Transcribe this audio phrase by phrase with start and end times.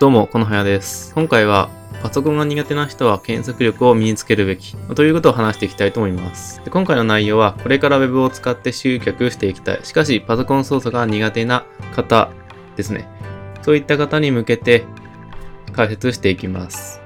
[0.00, 1.12] どうも、このはやです。
[1.16, 1.70] 今回は、
[2.04, 6.70] パソコンが苦手な人は検索力を身につけるべきということを話していきたいと思いますで。
[6.70, 9.80] 今回の内容は、これから Web を使って集客していきたい。
[9.82, 11.64] しかし、パソコン操作が苦手な
[11.96, 12.30] 方
[12.76, 13.08] ですね。
[13.62, 14.84] そういった方に向けて
[15.72, 17.00] 解説していきます。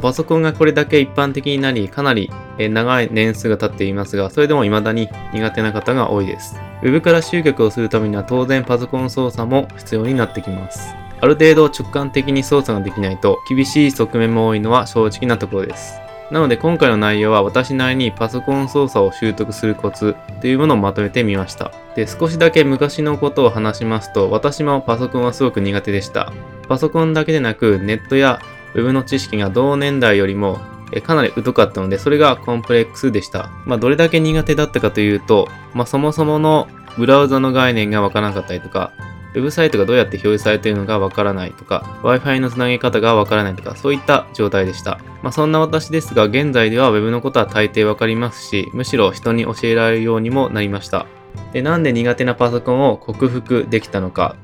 [0.00, 6.56] パソコンがこれだけ一般的になり、かなり長い年数が経っていますが、それでも未だに苦手な方が多いです。
[6.82, 10.94] Web から集客をするためには当然パソコン操作も必要になってきます。
[11.20, 16.00] ある程度直感的に操作ができないと厳しい側面も多いのは正直なところです。
[16.30, 21.72] なので今回の内容は私なりにパソコン操作を習得するコツというものをまとめてみました。
[21.96, 26.32] で、少しだけ昔のことを話しますと、私もパソコンはすごく苦手でした。
[26.68, 28.40] パソコンだけでなくネットや
[28.74, 30.60] Web の知識が同年代よりも
[31.02, 33.50] かなり疎かったので、それがコンプレックスでした。
[33.66, 38.92] まあ、どれだけ苦手だったかというと、まあ、そもそものブラウザの概念がわからなかったりとか、
[39.32, 44.98] ウェブサイトがどうやって表示されているのかわからないとか、Wi-Fi のつなげ方がわからないとか、そういった状態でした。
[45.22, 51.06] まあそんな私ですが、現在では Web のことは大抵わかりますし、むしろ人に教えられるようにもなりました。
[51.52, 54.36] で、なんで苦手なパソコンを克服できたのか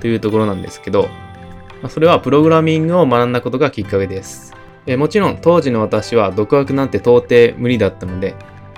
[0.00, 1.08] というところなんですけど、
[1.82, 4.54] まあ、それはプログラミングを学んだことがきっかけです。
[4.86, 8.34] えもちろん当時の私は独学なんて到底無理だったので、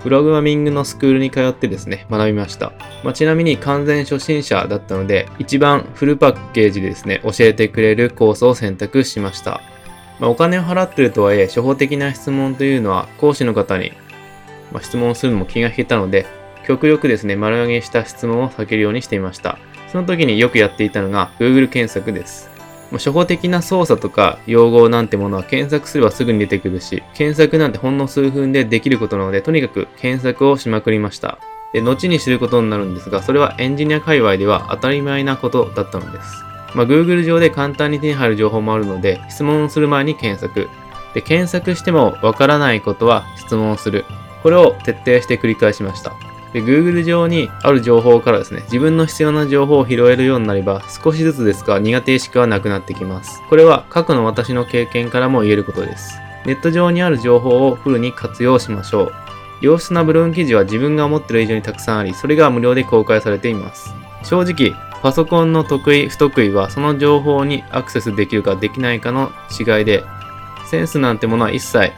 [0.08, 2.72] プログラミングのスクールに通ってですね、学びました。
[3.04, 9.60] まあ、ちなみに完全初心者だったので、一番フルパッケージでですね、教えてくれるコースを選択しました。
[10.18, 13.92] まあ、お金を払ってるとはいえ、初歩的な質問というのは講師の方に、
[14.72, 16.24] ま質問するのも気が引けたので、
[16.66, 19.58] 極力ですね、丸上げした質問を避けるようにしていました。
[19.88, 22.47] その時によくやっていたのが Google 検索です。
[22.92, 31.38] 初歩的な操作とか用語なんてものは検索すればすぐに出てくるし、検索なんてほんの数分でできることなので、とにかく検索をしまくりました。
[31.72, 36.44] で、後に知ることになるんですが、それはエンジニア界隈では当たり前なことだったのです。
[36.74, 40.68] まあ、Google 上で簡単に手に入る情報もあるので、質問をする前に検索。
[41.14, 44.04] で、検索してもわからないことは質問する。
[44.42, 46.12] これを徹底して繰り返しました。
[46.52, 53.42] で、Google 上にある情報からですね、自分の必要な情報を拾えるようになれば、少しずつですが苦手意識はなくなってきます。
[53.48, 56.18] これは過去の私の経験からも言えることです。
[56.46, 59.12] ネット上にある情報をフルに活用しましょう。
[59.60, 63.92] 良質なブログ記事は自分が思っている以上にたくさんあり、それが無料で公開されています。
[64.22, 70.04] 正直、パソコンの得意、不得意はその情報にアクセスできるかできないかの違いで、
[70.66, 71.92] センスなんてものは一切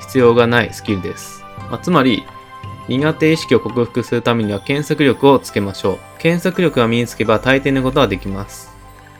[0.00, 1.44] 必要がないスキルです。
[1.70, 2.24] まあ、つまり、
[2.88, 5.98] 苦手意識を克服するためには検索力をつけましょう。
[6.18, 8.70] 検索力が身につけば大抵のことはできます。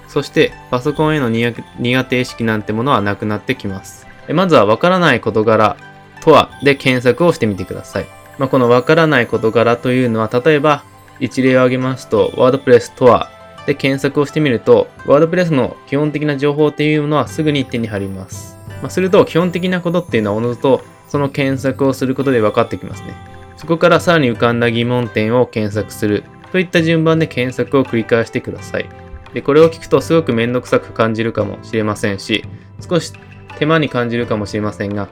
[0.09, 4.06] そして、パソコンへの苦手意識なんてものはなくなってきます。
[4.32, 5.77] まずはわからない事柄
[6.21, 8.06] とはで検索をしてみてください。
[8.38, 10.84] まあ、このわからない事柄というのは、例えば
[11.21, 13.31] 一例を挙げますと、ワードプレスとは
[13.66, 18.56] で検索をしてみると、ワードプレスの基本的な情報っていうものはすぐに手に入ります。
[18.83, 23.35] まあ、すると、基本的なことっていうのはおのずとその検索をすることで分かってきますね。
[23.56, 28.86] そこからさらに浮かんだ疑問点を検索するといった順番で検索を繰り返してください。
[29.34, 32.44] で、これを聞くとすごくめんどくさく感じるかもしれませんし、
[32.88, 33.12] 少し
[33.58, 35.08] 手間に感じるかもしれませんが、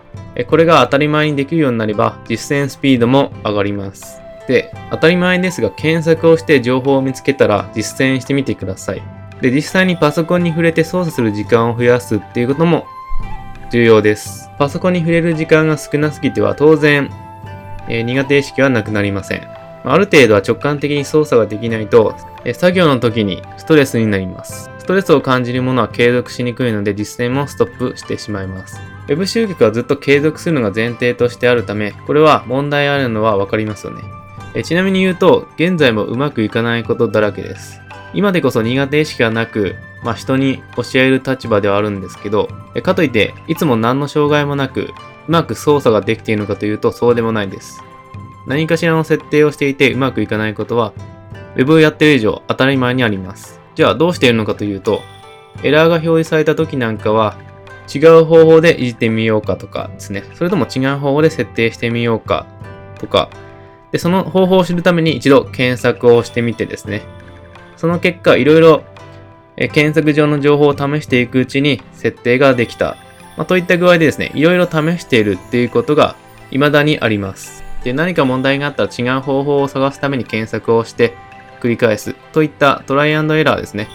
[0.48, 4.20] これが当たり前にできるようになれば実践スピードも上がります。
[4.46, 9.02] で、当たり前ですが検索をして情報を見つけたら実践してみてください。
[9.40, 12.86] で、実際にパソコンに触れて操作する時間を増やすっていうことも
[13.70, 14.48] 重要です。
[14.58, 17.10] パソコンに触れる時間が少なすぎては当然
[17.88, 19.48] えー、苦手意識はなくなりません。
[19.86, 22.14] ある程度は直感的に操作ができないと、
[22.44, 24.70] えー、作業の時にストレスになります。
[24.78, 28.78] ストレスを感じるものは継続しにくいので実践もストップしてしまいます。
[29.08, 34.02] Web 集客はずっと継続するのが前提としてあるため、これは問題あるのはわかりますよね。
[34.54, 37.80] えちなみに言うと、現在もうまくいかないことだらけです。
[38.14, 42.48] 今でこそ苦手意識がなく、まあ、人に教える立場ではあるんですけど、
[42.82, 44.90] かといって、いつも何の障害もなく、
[45.28, 47.82] うまく操作ができているのかというとそうでもないです。
[48.46, 50.92] 何かしらの設定をしていてうまくいかないことは
[51.56, 53.60] Web をやっている以上当たり前にあります。
[53.74, 55.00] じゃあどうしているのかというと
[55.62, 57.38] エラーが表示された時なんかは
[57.92, 60.24] 違う方法でいじってみようかとかですね。
[60.34, 62.46] それとも違う方法で設定してみようか
[62.98, 63.30] とか。
[63.92, 67.02] で、その方法を知るために一度検索をしてみてですね。
[67.76, 68.82] その結果、いろいろ
[69.56, 72.96] 検索上の情報を試していくうちに設定ができた
[73.36, 76.16] まあ、といった具合でですね、いろいろ試しているっていうことが
[76.50, 77.64] 未だにあります。
[77.82, 81.14] で、何か問題があったら違う方法を探すために検索をして
[81.60, 83.88] 繰り返すといったトライアンドエラーですね。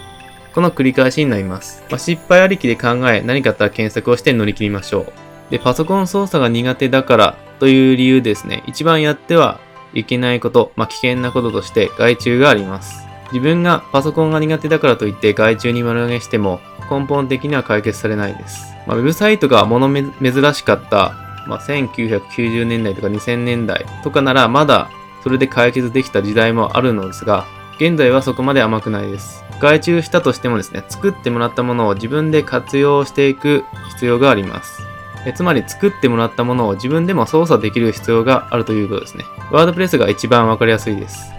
[0.54, 1.84] この繰り返しになります。
[1.90, 5.12] まあ、失敗ありきで考え、何かあったら検索をして乗り切りましょう。
[5.50, 9.60] で、パソコン操作が苦手だからという理由ですね、一番やっては
[9.94, 13.06] いけないこと、まあ、危険なこととして害虫があります。
[13.32, 16.60] 自分がパソコンが苦手だからといって害虫に丸投げしても
[16.90, 18.74] 根本的には解決されないです。
[18.86, 21.14] まあ、ウェブサイトが物珍しかった、
[21.46, 24.90] まあ、1990年代とか2000年代とかならまだ
[25.22, 27.46] それで解決できた時代もあるのですが、
[27.76, 29.44] 現在はそこまで甘くないです。
[29.60, 34.82] 外注したとしてもですね、作ってもらったものを自分で活用していく必要があります。
[35.26, 39.24] えつまり作ってもらったものを自分でも操作できる必要があるということですね。
[39.50, 41.32] ワードプレスが一番わかりやすいです。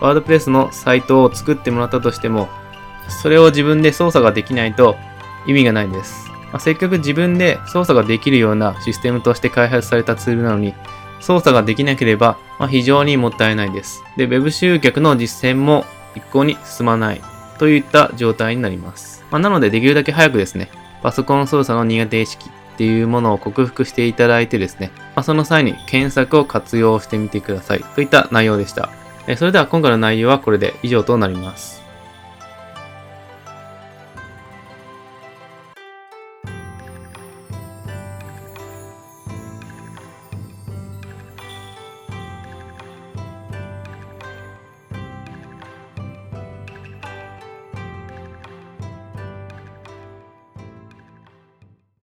[0.00, 2.48] ワードプレスのサイトを作ってもらったとしても、
[3.08, 4.96] それを自分で操作ができないと
[5.46, 6.30] 意味がないんです。
[6.52, 10.74] まあ、せっかく自分で操作ができるようなシステムとして開発されたツールなのに、
[11.20, 14.04] 操作ができなければ、まあ、非常にもったいないです。
[14.16, 17.20] で、Web 集客の実践も一向に進まない
[17.58, 19.24] といった状態になります。
[19.30, 20.70] まあ、なので、できるだけ早くですね、
[21.02, 28.90] パソコン操作の苦手意識っていうものを克服していただいてですね、ま、その際に検索を活用してみてくださいといった内容でした。
[29.36, 31.85] それでは今回の内容はこれで以上となります。